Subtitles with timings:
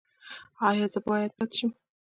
[0.67, 1.71] ایا زه باید بد شم؟